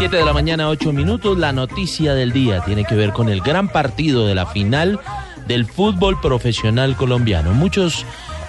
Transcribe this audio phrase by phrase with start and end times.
[0.00, 1.36] 7 de la mañana, 8 minutos.
[1.36, 4.98] La noticia del día tiene que ver con el gran partido de la final
[5.46, 7.52] del fútbol profesional colombiano.
[7.52, 8.06] Muchos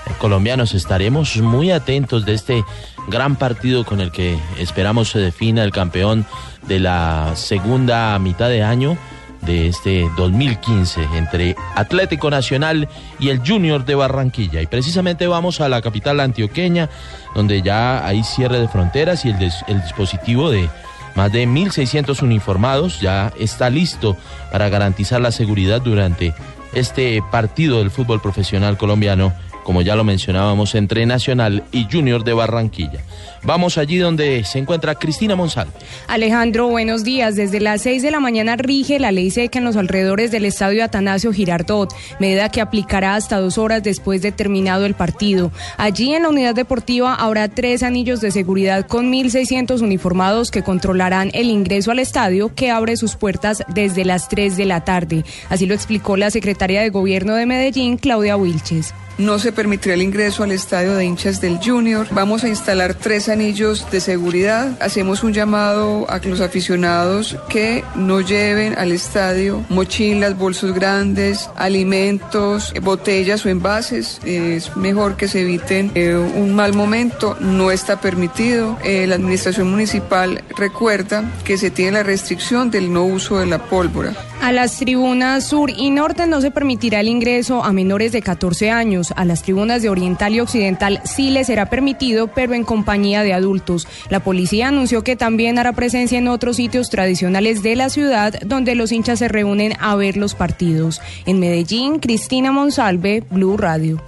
[0.07, 2.63] eh, colombianos estaremos muy atentos de este
[3.09, 6.25] gran partido con el que esperamos se defina el campeón
[6.69, 8.97] de la segunda mitad de año
[9.41, 12.87] de este 2015 entre Atlético Nacional
[13.19, 14.61] y el Junior de Barranquilla.
[14.61, 16.89] Y precisamente vamos a la capital antioqueña,
[17.35, 20.69] donde ya hay cierre de fronteras y el, el dispositivo de
[21.15, 24.17] más de 1.600 uniformados ya está listo
[24.51, 26.33] para garantizar la seguridad durante
[26.73, 32.33] este partido del fútbol profesional colombiano, como ya lo mencionábamos, entre Nacional y Junior de
[32.33, 33.01] Barranquilla.
[33.43, 35.71] Vamos allí donde se encuentra Cristina Monsalve.
[36.07, 37.35] Alejandro, buenos días.
[37.35, 40.83] Desde las 6 de la mañana rige la ley seca en los alrededores del estadio
[40.83, 45.51] Atanasio Girardot, medida que aplicará hasta dos horas después de terminado el partido.
[45.77, 51.31] Allí en la unidad deportiva habrá tres anillos de seguridad con 1.600 uniformados que controlarán
[51.33, 55.25] el ingreso al estadio que abre sus puertas desde las 3 de la tarde.
[55.49, 58.93] Así lo explicó la secretaria de Gobierno de Medellín, Claudia Wilches.
[59.17, 62.07] No se permitirá el ingreso al estadio de hinchas del Junior.
[62.11, 64.77] Vamos a instalar tres anillos de seguridad.
[64.81, 72.73] Hacemos un llamado a los aficionados que no lleven al estadio mochilas, bolsos grandes, alimentos,
[72.81, 74.19] botellas o envases.
[74.25, 77.37] Es mejor que se eviten eh, un mal momento.
[77.39, 78.77] No está permitido.
[78.83, 83.65] Eh, la administración municipal recuerda que se tiene la restricción del no uso de la
[83.65, 84.13] pólvora.
[84.41, 88.71] A las tribunas sur y norte no se permitirá el ingreso a menores de 14
[88.71, 89.13] años.
[89.15, 93.33] A las tribunas de oriental y occidental sí les será permitido, pero en compañía de
[93.33, 93.87] adultos.
[94.09, 98.73] La policía anunció que también hará presencia en otros sitios tradicionales de la ciudad donde
[98.73, 101.01] los hinchas se reúnen a ver los partidos.
[101.27, 104.01] En Medellín, Cristina Monsalve, Blue Radio.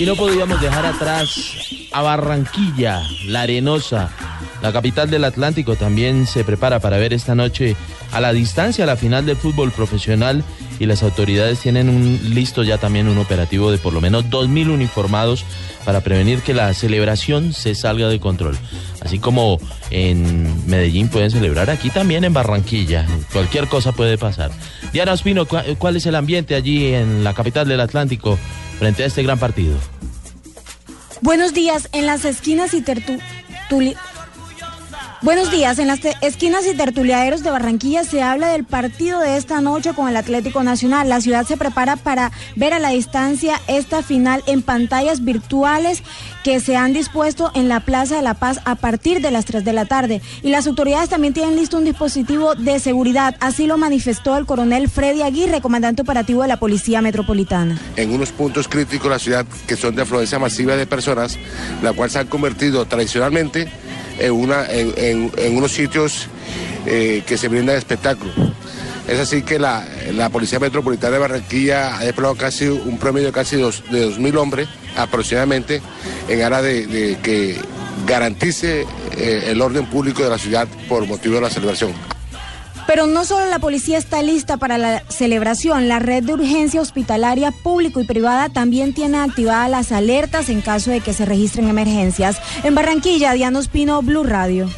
[0.00, 1.58] Y no podíamos dejar atrás
[1.92, 4.10] a Barranquilla, la arenosa,
[4.62, 7.76] la capital del Atlántico también se prepara para ver esta noche
[8.10, 10.42] a la distancia la final del fútbol profesional
[10.78, 14.70] y las autoridades tienen un, listo ya también un operativo de por lo menos 2.000
[14.70, 15.44] uniformados
[15.84, 18.56] para prevenir que la celebración se salga de control.
[19.02, 19.58] Así como
[19.90, 23.06] en Medellín pueden celebrar, aquí también en Barranquilla.
[23.32, 24.50] Cualquier cosa puede pasar.
[24.92, 28.38] Diana Ospino, ¿cuál es el ambiente allí en la capital del Atlántico
[28.78, 29.76] frente a este gran partido?
[31.20, 31.88] Buenos días.
[31.92, 33.98] En las esquinas y tertulias.
[35.22, 35.78] Buenos días.
[35.78, 40.08] En las esquinas y tertuliaderos de Barranquilla se habla del partido de esta noche con
[40.08, 41.10] el Atlético Nacional.
[41.10, 46.02] La ciudad se prepara para ver a la distancia esta final en pantallas virtuales
[46.42, 49.62] que se han dispuesto en la Plaza de la Paz a partir de las 3
[49.62, 50.22] de la tarde.
[50.42, 53.36] Y las autoridades también tienen listo un dispositivo de seguridad.
[53.40, 57.78] Así lo manifestó el coronel Freddy Aguirre, comandante operativo de la Policía Metropolitana.
[57.96, 61.38] En unos puntos críticos de la ciudad que son de afluencia masiva de personas,
[61.82, 63.70] la cual se han convertido tradicionalmente
[64.20, 66.28] en, unos sitios
[66.86, 68.32] eh, que se brindan espectáculo.
[69.08, 69.84] Es así que la,
[70.30, 74.68] Policía Metropolitana de Barranquilla ha desplegado casi un promedio de casi dos, de 2.000 hombres
[74.96, 75.82] aproximadamente
[76.28, 77.56] en aras de, que
[78.06, 78.86] garantice
[79.16, 81.92] eh, el orden público de la ciudad por motivo de la celebración.
[82.86, 87.50] Pero no solo la policía está lista para la celebración, la red de urgencia hospitalaria
[87.50, 92.40] público y privada también tiene activadas las alertas en caso de que se registren emergencias.
[92.64, 94.68] En Barranquilla, Diana Espino, Blue Radio.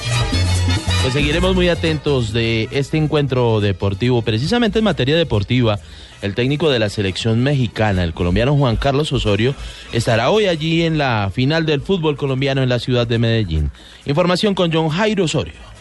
[1.02, 5.80] Pues seguiremos muy atentos de este encuentro deportivo, precisamente en materia deportiva.
[6.22, 9.56] El técnico de la selección mexicana, el colombiano Juan Carlos Osorio,
[9.92, 13.72] estará hoy allí en la final del fútbol colombiano en la ciudad de Medellín.
[14.06, 15.72] Información con John Jairo Osorio.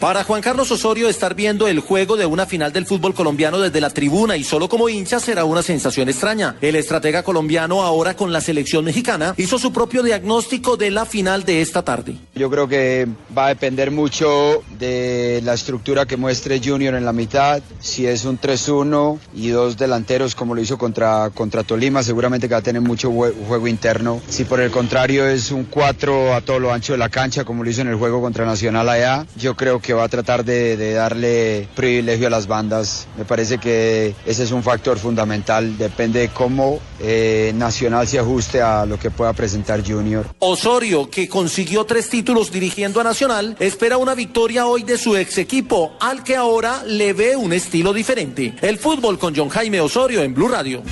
[0.00, 3.80] Para Juan Carlos Osorio, estar viendo el juego de una final del fútbol colombiano desde
[3.80, 6.54] la tribuna y solo como hincha será una sensación extraña.
[6.60, 11.44] El estratega colombiano, ahora con la selección mexicana, hizo su propio diagnóstico de la final
[11.44, 12.14] de esta tarde.
[12.36, 17.12] Yo creo que va a depender mucho de la estructura que muestre Junior en la
[17.12, 17.62] mitad.
[17.80, 22.54] Si es un 3-1 y dos delanteros como lo hizo contra, contra Tolima, seguramente que
[22.54, 24.20] va a tener mucho juego interno.
[24.28, 27.64] Si por el contrario es un 4 a todo lo ancho de la cancha como
[27.64, 30.92] lo hizo en el juego contra Nacional allá, yo creo que va a tratar de,
[30.92, 33.06] darle privilegio a las bandas.
[33.16, 35.76] Me parece que ese es un factor fundamental.
[35.76, 40.26] Depende de cómo eh, Nacional se ajuste a lo que pueda presentar Junior.
[40.38, 45.38] Osorio, que consiguió tres títulos dirigiendo a Nacional, espera una victoria hoy de su ex
[45.38, 48.54] equipo, al que ahora le ve un estilo diferente.
[48.60, 50.82] El fútbol con John Jaime Osorio en Blue Radio.